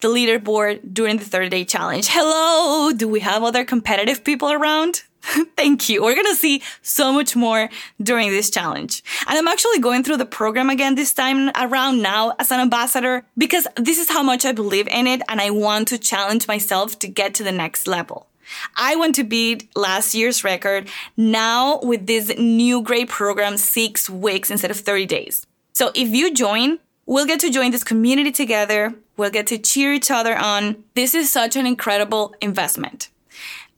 the 0.00 0.08
leaderboard 0.08 0.80
during 0.92 1.18
the 1.18 1.24
30 1.24 1.48
day 1.48 1.64
challenge. 1.64 2.08
Hello. 2.08 2.92
Do 2.92 3.08
we 3.08 3.20
have 3.20 3.42
other 3.42 3.64
competitive 3.64 4.24
people 4.24 4.50
around? 4.50 5.02
Thank 5.56 5.88
you. 5.88 6.02
We're 6.02 6.14
to 6.24 6.34
see 6.34 6.62
so 6.80 7.12
much 7.12 7.36
more 7.36 7.68
during 8.02 8.30
this 8.30 8.50
challenge. 8.50 9.02
And 9.28 9.36
I'm 9.36 9.48
actually 9.48 9.78
going 9.78 10.02
through 10.02 10.16
the 10.16 10.24
program 10.24 10.70
again 10.70 10.94
this 10.94 11.12
time 11.12 11.50
around 11.56 12.00
now 12.00 12.34
as 12.38 12.50
an 12.50 12.60
ambassador 12.60 13.26
because 13.36 13.66
this 13.76 13.98
is 13.98 14.08
how 14.08 14.22
much 14.22 14.46
I 14.46 14.52
believe 14.52 14.88
in 14.88 15.06
it 15.06 15.20
and 15.28 15.40
I 15.40 15.50
want 15.50 15.88
to 15.88 15.98
challenge 15.98 16.48
myself 16.48 16.98
to 17.00 17.08
get 17.08 17.34
to 17.34 17.42
the 17.42 17.52
next 17.52 17.86
level. 17.86 18.28
I 18.76 18.96
want 18.96 19.14
to 19.16 19.24
beat 19.24 19.68
last 19.76 20.14
year's 20.14 20.42
record 20.42 20.88
now 21.16 21.78
with 21.82 22.06
this 22.06 22.36
new 22.36 22.82
great 22.82 23.08
program, 23.08 23.56
six 23.58 24.10
weeks 24.10 24.50
instead 24.50 24.70
of 24.70 24.78
30 24.78 25.06
days. 25.06 25.46
So 25.72 25.90
if 25.94 26.08
you 26.08 26.34
join, 26.34 26.78
we'll 27.06 27.26
get 27.26 27.40
to 27.40 27.50
join 27.50 27.70
this 27.70 27.84
community 27.84 28.32
together. 28.32 28.94
We'll 29.16 29.30
get 29.30 29.46
to 29.48 29.58
cheer 29.58 29.92
each 29.92 30.10
other 30.10 30.36
on. 30.36 30.84
This 30.94 31.14
is 31.14 31.30
such 31.30 31.56
an 31.56 31.66
incredible 31.66 32.34
investment. 32.40 33.08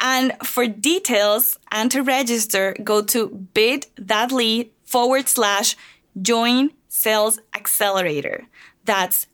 And 0.01 0.37
for 0.43 0.67
details 0.67 1.59
and 1.71 1.91
to 1.93 2.03
register, 2.03 2.75
go 2.83 3.03
to 3.03 3.29
bit.ly 3.55 4.71
forward 4.85 5.29
slash 5.29 5.77
join 6.21 6.71
sales 6.89 7.39
accelerator. 7.55 8.47
That's 8.85 9.27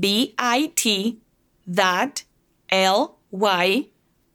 bit 0.00 0.36
dot 1.70 2.24
ly 2.70 3.86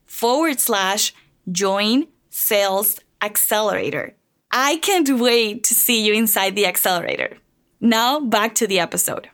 forward 0.05 0.59
slash 0.59 1.13
join 1.51 2.07
sales 2.29 2.99
accelerator. 3.21 4.13
I 4.51 4.77
can't 4.77 5.09
wait 5.19 5.63
to 5.65 5.73
see 5.73 6.05
you 6.05 6.13
inside 6.13 6.55
the 6.55 6.67
accelerator. 6.67 7.37
Now 7.79 8.19
back 8.19 8.55
to 8.55 8.67
the 8.67 8.79
episode. 8.79 9.29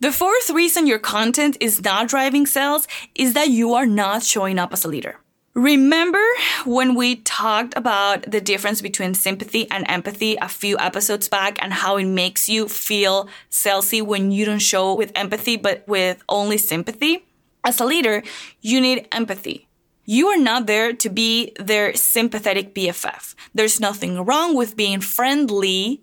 The 0.00 0.12
fourth 0.12 0.50
reason 0.50 0.86
your 0.86 1.00
content 1.00 1.56
is 1.60 1.82
not 1.82 2.06
driving 2.06 2.46
sales 2.46 2.86
is 3.16 3.34
that 3.34 3.50
you 3.50 3.74
are 3.74 3.86
not 3.86 4.22
showing 4.22 4.58
up 4.58 4.72
as 4.72 4.84
a 4.84 4.88
leader. 4.88 5.16
Remember 5.54 6.24
when 6.64 6.94
we 6.94 7.16
talked 7.16 7.76
about 7.76 8.22
the 8.30 8.40
difference 8.40 8.80
between 8.80 9.14
sympathy 9.14 9.68
and 9.72 9.84
empathy 9.90 10.36
a 10.40 10.48
few 10.48 10.78
episodes 10.78 11.28
back 11.28 11.60
and 11.60 11.72
how 11.72 11.96
it 11.96 12.04
makes 12.04 12.48
you 12.48 12.68
feel 12.68 13.28
salesy 13.50 14.00
when 14.00 14.30
you 14.30 14.44
don't 14.44 14.60
show 14.60 14.94
with 14.94 15.10
empathy 15.16 15.56
but 15.56 15.82
with 15.88 16.22
only 16.28 16.58
sympathy? 16.58 17.24
As 17.64 17.80
a 17.80 17.84
leader, 17.84 18.22
you 18.60 18.80
need 18.80 19.08
empathy. 19.10 19.66
You 20.04 20.28
are 20.28 20.38
not 20.38 20.66
there 20.66 20.92
to 20.92 21.08
be 21.08 21.52
their 21.58 21.92
sympathetic 21.94 22.72
BFF. 22.72 23.34
There's 23.52 23.80
nothing 23.80 24.24
wrong 24.24 24.54
with 24.54 24.76
being 24.76 25.00
friendly, 25.00 26.02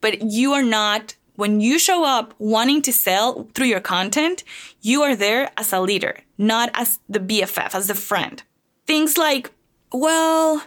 but 0.00 0.22
you 0.22 0.54
are 0.54 0.62
not, 0.62 1.16
when 1.36 1.60
you 1.60 1.78
show 1.78 2.04
up 2.04 2.34
wanting 2.38 2.82
to 2.82 2.92
sell 2.92 3.48
through 3.54 3.66
your 3.66 3.80
content, 3.80 4.44
you 4.80 5.02
are 5.02 5.16
there 5.16 5.50
as 5.56 5.72
a 5.72 5.80
leader, 5.80 6.18
not 6.38 6.70
as 6.74 7.00
the 7.08 7.20
BFF, 7.20 7.74
as 7.74 7.86
the 7.86 7.94
friend. 7.94 8.42
Things 8.86 9.16
like, 9.18 9.50
well, 9.92 10.62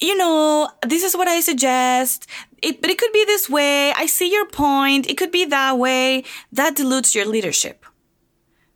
you 0.00 0.16
know, 0.16 0.70
this 0.86 1.02
is 1.02 1.16
what 1.16 1.28
I 1.28 1.40
suggest. 1.40 2.26
It, 2.62 2.80
but 2.80 2.90
it 2.90 2.98
could 2.98 3.12
be 3.12 3.24
this 3.24 3.48
way. 3.48 3.92
I 3.92 4.06
see 4.06 4.32
your 4.32 4.46
point. 4.46 5.08
It 5.08 5.16
could 5.16 5.30
be 5.30 5.44
that 5.46 5.78
way. 5.78 6.24
That 6.52 6.76
dilutes 6.76 7.14
your 7.14 7.26
leadership 7.26 7.77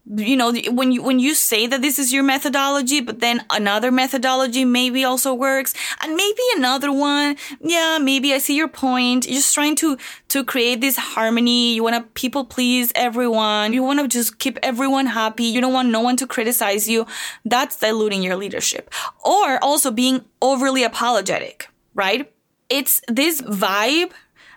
you 0.04 0.36
know 0.36 0.52
when 0.70 0.90
you 0.92 1.02
when 1.02 1.18
you 1.18 1.34
say 1.34 1.66
that 1.66 1.80
this 1.80 1.98
is 1.98 2.12
your 2.12 2.22
methodology 2.24 3.00
but 3.00 3.20
then 3.20 3.44
another 3.50 3.92
methodology 3.92 4.64
maybe 4.64 5.04
also 5.04 5.32
works 5.32 5.74
and 6.00 6.16
maybe 6.16 6.42
another 6.56 6.90
one 6.92 7.36
yeah 7.60 7.98
maybe 8.00 8.34
i 8.34 8.38
see 8.38 8.56
your 8.56 8.68
point. 8.68 9.26
You're 9.26 9.36
just 9.36 9.54
trying 9.54 9.76
to 9.76 9.96
to 10.28 10.44
create 10.44 10.80
this 10.80 10.96
harmony. 10.96 11.74
You 11.74 11.82
want 11.82 11.96
to 11.96 12.02
people 12.14 12.44
please 12.44 12.92
everyone. 12.94 13.72
You 13.72 13.82
want 13.82 14.00
to 14.00 14.08
just 14.08 14.38
keep 14.38 14.58
everyone 14.62 15.06
happy. 15.06 15.44
You 15.44 15.60
don't 15.60 15.72
want 15.72 15.88
no 15.88 16.00
one 16.00 16.16
to 16.16 16.26
criticize 16.26 16.88
you. 16.88 17.06
That's 17.44 17.76
diluting 17.78 18.22
your 18.22 18.36
leadership. 18.36 18.90
Or 19.24 19.62
also 19.62 19.90
being 19.90 20.24
overly 20.40 20.82
apologetic 20.82 21.68
right? 21.94 22.32
It's 22.68 23.00
this 23.08 23.42
vibe 23.42 24.12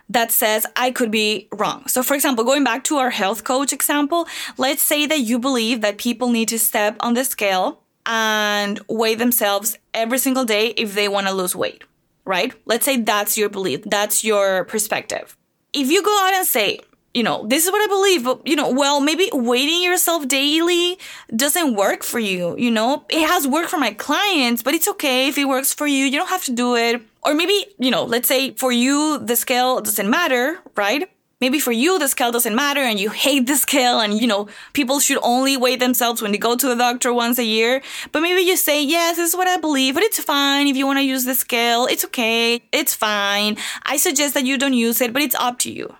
that 0.08 0.30
says 0.30 0.66
I 0.76 0.90
could 0.90 1.10
be 1.10 1.48
wrong. 1.52 1.86
So, 1.88 2.02
for 2.02 2.14
example, 2.14 2.44
going 2.44 2.64
back 2.64 2.84
to 2.84 2.96
our 2.96 3.10
health 3.10 3.44
coach 3.44 3.72
example, 3.72 4.26
let's 4.56 4.82
say 4.82 5.06
that 5.06 5.20
you 5.20 5.38
believe 5.38 5.80
that 5.80 5.98
people 5.98 6.30
need 6.30 6.48
to 6.48 6.58
step 6.58 6.96
on 7.00 7.14
the 7.14 7.24
scale 7.24 7.82
and 8.04 8.80
weigh 8.88 9.16
themselves 9.16 9.78
every 9.92 10.18
single 10.18 10.44
day 10.44 10.68
if 10.76 10.94
they 10.94 11.08
want 11.08 11.26
to 11.26 11.32
lose 11.32 11.56
weight, 11.56 11.82
right? 12.24 12.54
Let's 12.64 12.84
say 12.84 12.98
that's 12.98 13.36
your 13.36 13.48
belief, 13.48 13.82
that's 13.84 14.22
your 14.22 14.64
perspective. 14.64 15.36
If 15.72 15.90
you 15.90 16.02
go 16.02 16.26
out 16.26 16.34
and 16.34 16.46
say, 16.46 16.80
you 17.16 17.22
know, 17.22 17.46
this 17.46 17.64
is 17.64 17.72
what 17.72 17.82
I 17.82 17.86
believe, 17.86 18.24
but 18.24 18.46
you 18.46 18.54
know, 18.54 18.70
well, 18.70 19.00
maybe 19.00 19.30
weighting 19.32 19.82
yourself 19.82 20.28
daily 20.28 20.98
doesn't 21.34 21.74
work 21.74 22.02
for 22.02 22.18
you. 22.18 22.54
You 22.58 22.70
know, 22.70 23.06
it 23.08 23.26
has 23.26 23.48
worked 23.48 23.70
for 23.70 23.78
my 23.78 23.94
clients, 23.94 24.62
but 24.62 24.74
it's 24.74 24.86
okay 24.86 25.28
if 25.28 25.38
it 25.38 25.46
works 25.46 25.72
for 25.72 25.86
you. 25.86 26.04
You 26.04 26.18
don't 26.18 26.28
have 26.28 26.44
to 26.44 26.52
do 26.52 26.76
it. 26.76 27.00
Or 27.22 27.32
maybe, 27.32 27.58
you 27.78 27.90
know, 27.90 28.04
let's 28.04 28.28
say 28.28 28.50
for 28.52 28.70
you, 28.70 29.18
the 29.18 29.34
scale 29.34 29.80
doesn't 29.80 30.10
matter, 30.10 30.58
right? 30.76 31.08
Maybe 31.40 31.58
for 31.58 31.72
you, 31.72 31.98
the 31.98 32.06
scale 32.06 32.32
doesn't 32.32 32.54
matter 32.54 32.80
and 32.80 33.00
you 33.00 33.08
hate 33.08 33.46
the 33.46 33.56
scale 33.56 34.00
and, 34.00 34.20
you 34.20 34.26
know, 34.26 34.48
people 34.74 35.00
should 35.00 35.18
only 35.22 35.56
weigh 35.56 35.76
themselves 35.76 36.20
when 36.20 36.32
they 36.32 36.38
go 36.38 36.54
to 36.54 36.68
the 36.68 36.76
doctor 36.76 37.14
once 37.14 37.38
a 37.38 37.44
year. 37.44 37.82
But 38.12 38.20
maybe 38.20 38.42
you 38.42 38.58
say, 38.58 38.82
yes, 38.82 39.16
this 39.16 39.30
is 39.30 39.36
what 39.36 39.48
I 39.48 39.56
believe, 39.56 39.94
but 39.94 40.02
it's 40.02 40.20
fine 40.20 40.66
if 40.66 40.76
you 40.76 40.86
want 40.86 40.98
to 40.98 41.02
use 41.02 41.24
the 41.24 41.34
scale. 41.34 41.86
It's 41.86 42.04
okay. 42.04 42.60
It's 42.72 42.94
fine. 42.94 43.56
I 43.84 43.96
suggest 43.96 44.34
that 44.34 44.44
you 44.44 44.58
don't 44.58 44.74
use 44.74 45.00
it, 45.00 45.14
but 45.14 45.22
it's 45.22 45.34
up 45.34 45.58
to 45.60 45.72
you. 45.72 45.96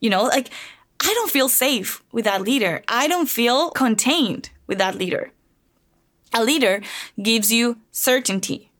You 0.00 0.10
know, 0.10 0.24
like 0.24 0.50
I 1.00 1.12
don't 1.14 1.30
feel 1.30 1.48
safe 1.48 2.02
with 2.12 2.24
that 2.24 2.42
leader. 2.42 2.82
I 2.88 3.08
don't 3.08 3.28
feel 3.28 3.70
contained 3.70 4.50
with 4.66 4.78
that 4.78 4.96
leader. 4.96 5.30
A 6.34 6.44
leader 6.44 6.82
gives 7.22 7.52
you 7.52 7.78
certainty. 7.90 8.70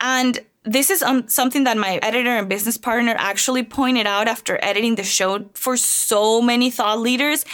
And 0.00 0.40
this 0.64 0.90
is 0.90 1.02
um, 1.02 1.28
something 1.28 1.64
that 1.64 1.76
my 1.76 1.98
editor 2.02 2.30
and 2.30 2.48
business 2.48 2.76
partner 2.76 3.14
actually 3.16 3.62
pointed 3.62 4.06
out 4.06 4.28
after 4.28 4.58
editing 4.62 4.96
the 4.96 5.04
show 5.04 5.46
for 5.54 5.76
so 5.76 6.42
many 6.42 6.70
thought 6.70 6.98
leaders. 6.98 7.44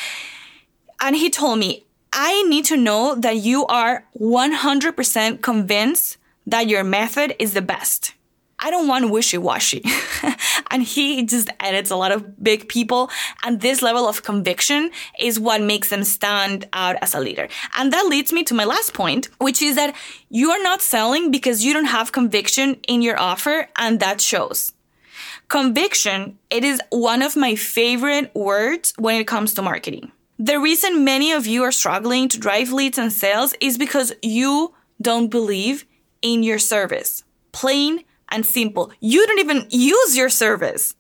And 1.01 1.15
he 1.15 1.29
told 1.31 1.59
me, 1.59 1.85
I 2.13 2.43
need 2.45 2.65
to 2.67 2.77
know 2.77 3.15
that 3.15 3.37
you 3.37 3.67
are 3.67 4.05
100% 4.19 5.43
convinced 5.43 6.17
that 6.47 6.69
your 6.69 6.85
method 6.85 7.35
is 7.39 7.55
the 7.55 7.63
best. 7.63 8.15
I 8.59 8.71
don't 8.71 8.87
want 8.87 9.11
wishy 9.11 9.39
washy. 9.39 9.83
and 10.73 10.83
he 10.83 11.23
just 11.23 11.51
edits 11.61 11.91
a 11.91 11.97
lot 11.97 12.11
of 12.11 12.43
big 12.43 12.69
people. 12.69 13.11
And 13.45 13.61
this 13.61 13.83
level 13.83 14.09
of 14.09 14.25
conviction 14.25 14.91
is 15.21 15.39
what 15.39 15.61
makes 15.61 15.91
them 15.91 16.03
stand 16.03 16.67
out 16.73 16.97
as 17.03 17.15
a 17.15 17.21
leader. 17.21 17.47
And 17.79 17.93
that 17.93 18.07
leads 18.07 18.33
me 18.33 18.43
to 18.45 18.55
my 18.55 18.65
last 18.65 18.95
point, 18.95 19.29
which 19.39 19.63
is 19.63 19.77
that 19.77 19.95
you 20.31 20.51
are 20.51 20.63
not 20.63 20.83
selling 20.83 21.31
because 21.31 21.65
you 21.65 21.73
don't 21.73 21.85
have 21.85 22.11
conviction 22.11 22.81
in 22.89 23.03
your 23.03 23.21
offer. 23.21 23.69
And 23.77 24.01
that 24.01 24.21
shows. 24.21 24.73
Conviction, 25.49 26.39
it 26.49 26.65
is 26.65 26.81
one 26.89 27.21
of 27.21 27.37
my 27.37 27.55
favorite 27.55 28.35
words 28.35 28.95
when 28.99 29.21
it 29.21 29.27
comes 29.27 29.53
to 29.55 29.63
marketing. 29.63 30.11
The 30.39 30.59
reason 30.59 31.05
many 31.05 31.33
of 31.33 31.47
you 31.47 31.63
are 31.63 31.71
struggling 31.71 32.29
to 32.31 32.41
drive 32.41 32.73
leads 32.73 32.99
and 32.99 33.13
sales 33.13 33.55
is 33.61 33.77
because 33.77 34.15
you 34.23 34.75
don't 35.01 35.29
believe 35.29 35.85
in 36.23 36.43
your 36.43 36.59
service. 36.59 37.23
Plain 37.53 38.05
and 38.33 38.45
simple. 38.45 38.91
You 39.01 39.25
don't 39.27 39.39
even 39.39 39.67
use 39.71 40.17
your 40.17 40.29
service. 40.29 40.95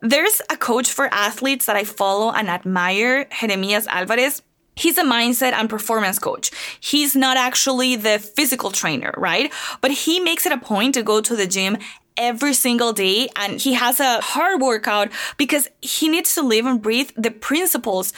There's 0.00 0.42
a 0.50 0.56
coach 0.56 0.92
for 0.92 1.06
athletes 1.12 1.66
that 1.66 1.76
I 1.76 1.84
follow 1.84 2.30
and 2.30 2.48
admire, 2.48 3.26
Jeremias 3.40 3.86
Alvarez. 3.86 4.42
He's 4.76 4.98
a 4.98 5.04
mindset 5.04 5.52
and 5.52 5.70
performance 5.70 6.18
coach. 6.18 6.50
He's 6.80 7.16
not 7.16 7.36
actually 7.36 7.96
the 7.96 8.18
physical 8.18 8.70
trainer, 8.70 9.14
right? 9.16 9.52
But 9.80 9.92
he 9.92 10.20
makes 10.20 10.46
it 10.46 10.52
a 10.52 10.58
point 10.58 10.94
to 10.94 11.02
go 11.02 11.20
to 11.20 11.34
the 11.34 11.46
gym 11.46 11.78
every 12.16 12.54
single 12.54 12.92
day 12.92 13.28
and 13.34 13.60
he 13.60 13.72
has 13.74 13.98
a 13.98 14.20
hard 14.20 14.60
workout 14.60 15.10
because 15.36 15.68
he 15.80 16.08
needs 16.08 16.34
to 16.34 16.42
live 16.42 16.66
and 16.66 16.82
breathe 16.82 17.10
the 17.16 17.30
principles 17.30 18.12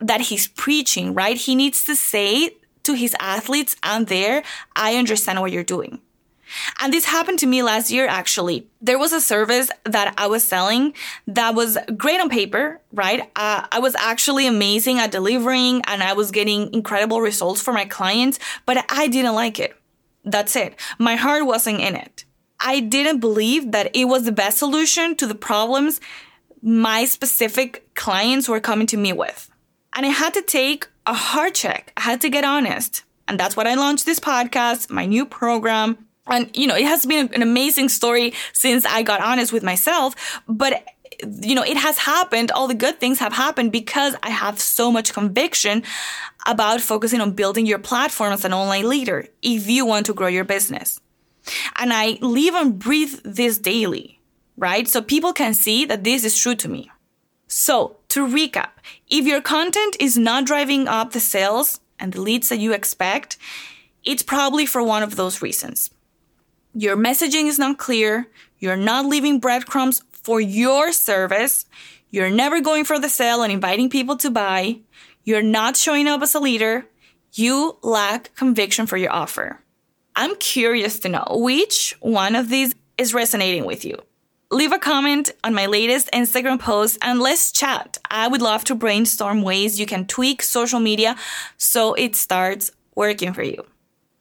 that 0.00 0.22
he's 0.22 0.48
preaching, 0.48 1.14
right? 1.14 1.36
He 1.36 1.54
needs 1.54 1.84
to 1.84 1.94
say 1.94 2.56
to 2.82 2.94
his 2.94 3.14
athletes 3.20 3.76
and 3.82 4.06
there, 4.06 4.42
I 4.74 4.96
understand 4.96 5.40
what 5.40 5.52
you're 5.52 5.64
doing. 5.64 6.00
And 6.80 6.92
this 6.92 7.04
happened 7.04 7.38
to 7.40 7.46
me 7.46 7.62
last 7.62 7.90
year, 7.90 8.06
actually. 8.06 8.68
There 8.80 8.98
was 8.98 9.12
a 9.12 9.20
service 9.20 9.70
that 9.84 10.14
I 10.16 10.26
was 10.26 10.46
selling 10.46 10.94
that 11.26 11.54
was 11.54 11.78
great 11.96 12.20
on 12.20 12.28
paper, 12.28 12.80
right? 12.92 13.22
Uh, 13.36 13.66
I 13.70 13.78
was 13.78 13.94
actually 13.96 14.46
amazing 14.46 14.98
at 14.98 15.10
delivering 15.10 15.82
and 15.86 16.02
I 16.02 16.12
was 16.12 16.30
getting 16.30 16.72
incredible 16.72 17.20
results 17.20 17.60
for 17.60 17.72
my 17.72 17.84
clients, 17.84 18.38
but 18.66 18.84
I 18.88 19.08
didn't 19.08 19.34
like 19.34 19.58
it. 19.58 19.74
That's 20.24 20.56
it. 20.56 20.74
My 20.98 21.16
heart 21.16 21.46
wasn't 21.46 21.80
in 21.80 21.96
it. 21.96 22.24
I 22.60 22.80
didn't 22.80 23.20
believe 23.20 23.72
that 23.72 23.94
it 23.94 24.06
was 24.06 24.24
the 24.24 24.32
best 24.32 24.58
solution 24.58 25.14
to 25.16 25.26
the 25.26 25.34
problems 25.34 26.00
my 26.62 27.04
specific 27.04 27.88
clients 27.94 28.48
were 28.48 28.60
coming 28.60 28.86
to 28.88 28.96
me 28.96 29.12
with. 29.12 29.50
And 29.94 30.04
I 30.04 30.10
had 30.10 30.34
to 30.34 30.42
take 30.42 30.88
a 31.06 31.14
hard 31.14 31.54
check. 31.54 31.92
I 31.96 32.02
had 32.02 32.20
to 32.22 32.30
get 32.30 32.44
honest. 32.44 33.04
And 33.26 33.38
that's 33.38 33.56
what 33.56 33.66
I 33.66 33.74
launched 33.74 34.06
this 34.06 34.18
podcast, 34.18 34.90
my 34.90 35.06
new 35.06 35.24
program, 35.24 36.07
and, 36.28 36.54
you 36.56 36.66
know, 36.66 36.76
it 36.76 36.86
has 36.86 37.06
been 37.06 37.32
an 37.34 37.42
amazing 37.42 37.88
story 37.88 38.34
since 38.52 38.84
I 38.86 39.02
got 39.02 39.20
honest 39.20 39.52
with 39.52 39.62
myself, 39.62 40.14
but 40.46 40.84
you 41.42 41.54
know, 41.54 41.64
it 41.64 41.76
has 41.76 41.98
happened. 41.98 42.50
All 42.50 42.68
the 42.68 42.74
good 42.74 43.00
things 43.00 43.18
have 43.18 43.32
happened 43.32 43.72
because 43.72 44.14
I 44.22 44.30
have 44.30 44.60
so 44.60 44.92
much 44.92 45.12
conviction 45.12 45.82
about 46.46 46.80
focusing 46.80 47.20
on 47.20 47.32
building 47.32 47.66
your 47.66 47.78
platform 47.78 48.32
as 48.32 48.44
an 48.44 48.52
online 48.52 48.88
leader 48.88 49.26
if 49.42 49.68
you 49.68 49.84
want 49.84 50.06
to 50.06 50.14
grow 50.14 50.28
your 50.28 50.44
business. 50.44 51.00
And 51.76 51.92
I 51.92 52.18
live 52.20 52.54
and 52.54 52.78
breathe 52.78 53.20
this 53.24 53.58
daily, 53.58 54.20
right? 54.56 54.86
So 54.86 55.02
people 55.02 55.32
can 55.32 55.54
see 55.54 55.84
that 55.86 56.04
this 56.04 56.24
is 56.24 56.38
true 56.38 56.54
to 56.56 56.68
me. 56.68 56.90
So 57.48 57.96
to 58.10 58.26
recap, 58.26 58.70
if 59.08 59.26
your 59.26 59.40
content 59.40 59.96
is 59.98 60.18
not 60.18 60.44
driving 60.44 60.86
up 60.86 61.12
the 61.12 61.20
sales 61.20 61.80
and 61.98 62.12
the 62.12 62.20
leads 62.20 62.48
that 62.50 62.60
you 62.60 62.72
expect, 62.72 63.38
it's 64.04 64.22
probably 64.22 64.66
for 64.66 64.82
one 64.82 65.02
of 65.02 65.16
those 65.16 65.42
reasons. 65.42 65.90
Your 66.80 66.96
messaging 66.96 67.46
is 67.46 67.58
not 67.58 67.76
clear. 67.76 68.28
You're 68.60 68.76
not 68.76 69.04
leaving 69.04 69.40
breadcrumbs 69.40 70.04
for 70.12 70.40
your 70.40 70.92
service. 70.92 71.66
You're 72.08 72.30
never 72.30 72.60
going 72.60 72.84
for 72.84 73.00
the 73.00 73.08
sale 73.08 73.42
and 73.42 73.52
inviting 73.52 73.90
people 73.90 74.16
to 74.18 74.30
buy. 74.30 74.78
You're 75.24 75.42
not 75.42 75.76
showing 75.76 76.06
up 76.06 76.22
as 76.22 76.36
a 76.36 76.38
leader. 76.38 76.86
You 77.32 77.78
lack 77.82 78.32
conviction 78.36 78.86
for 78.86 78.96
your 78.96 79.10
offer. 79.10 79.58
I'm 80.14 80.36
curious 80.36 81.00
to 81.00 81.08
know 81.08 81.26
which 81.30 81.96
one 81.98 82.36
of 82.36 82.48
these 82.48 82.76
is 82.96 83.12
resonating 83.12 83.64
with 83.64 83.84
you. 83.84 84.00
Leave 84.52 84.70
a 84.70 84.78
comment 84.78 85.32
on 85.42 85.54
my 85.54 85.66
latest 85.66 86.08
Instagram 86.12 86.60
post 86.60 86.96
and 87.02 87.18
let's 87.18 87.50
chat. 87.50 87.98
I 88.08 88.28
would 88.28 88.40
love 88.40 88.62
to 88.66 88.76
brainstorm 88.76 89.42
ways 89.42 89.80
you 89.80 89.86
can 89.86 90.06
tweak 90.06 90.44
social 90.44 90.78
media 90.78 91.16
so 91.56 91.94
it 91.94 92.14
starts 92.14 92.70
working 92.94 93.32
for 93.32 93.42
you. 93.42 93.64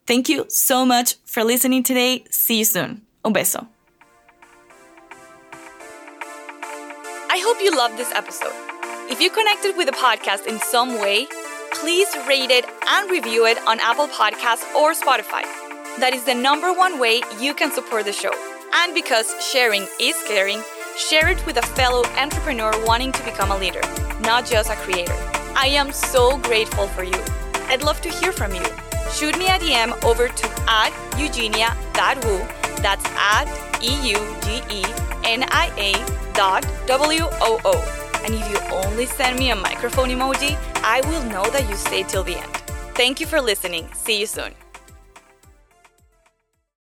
Thank 0.08 0.30
you 0.30 0.46
so 0.48 0.86
much 0.86 1.16
for 1.26 1.44
listening 1.44 1.84
today. 1.84 2.24
See 2.30 2.60
you 2.60 2.64
soon. 2.64 3.02
Un 3.26 3.34
beso. 3.34 3.68
I 7.30 7.38
hope 7.44 7.62
you 7.62 7.76
loved 7.76 7.98
this 7.98 8.12
episode. 8.14 8.54
If 9.12 9.20
you 9.20 9.30
connected 9.30 9.76
with 9.76 9.88
the 9.88 9.92
podcast 9.92 10.48
in 10.48 10.60
some 10.62 11.02
way, 11.02 11.28
please 11.74 12.08
rate 12.26 12.52
it 12.52 12.66
and 12.88 13.12
review 13.12 13.46
it 13.46 13.58
on 13.68 13.82
Apple 13.82 14.08
Podcasts 14.08 14.64
or 14.74 14.94
Spotify. 14.94 15.44
That 16.00 16.14
is 16.14 16.24
the 16.24 16.34
number 16.34 16.72
one 16.72 17.00
way 17.00 17.22
you 17.42 17.54
can 17.54 17.72
support 17.74 18.06
the 18.06 18.14
show. 18.14 18.32
And 18.76 18.94
because 18.94 19.36
sharing 19.44 19.88
is 20.00 20.16
caring, 20.26 20.62
share 20.98 21.28
it 21.28 21.46
with 21.46 21.58
a 21.58 21.68
fellow 21.76 22.06
entrepreneur 22.16 22.72
wanting 22.86 23.12
to 23.12 23.24
become 23.26 23.52
a 23.52 23.58
leader, 23.58 23.82
not 24.22 24.46
just 24.46 24.70
a 24.70 24.76
creator. 24.76 25.16
I 25.58 25.68
am 25.68 25.92
so 25.92 26.38
grateful 26.38 26.88
for 26.88 27.04
you. 27.04 27.22
I'd 27.68 27.84
love 27.84 28.00
to 28.02 28.10
hear 28.10 28.32
from 28.32 28.56
you 28.56 28.64
shoot 29.14 29.38
me 29.38 29.48
a 29.48 29.60
DM 29.60 30.04
over 30.04 30.28
to 30.28 30.48
at 30.68 30.92
eugenia.woo. 31.18 32.46
That's 32.82 33.06
at 33.16 33.48
E-U-G-E-N-I-A 33.82 35.14
dot 36.34 36.66
W-O-O. 36.86 38.04
And 38.24 38.34
if 38.34 38.50
you 38.52 38.58
only 38.76 39.06
send 39.06 39.40
me 39.40 39.52
a 39.52 39.56
microphone 39.56 40.10
emoji, 40.10 40.58
I 40.84 41.02
will 41.10 41.24
know 41.24 41.50
that 41.50 41.68
you 41.70 41.76
stayed 41.76 42.10
till 42.10 42.24
the 42.24 42.38
end. 42.38 42.54
Thank 42.96 43.20
you 43.20 43.28
for 43.28 43.40
listening. 43.42 43.90
See 43.94 44.20
you 44.20 44.26
soon. 44.26 44.54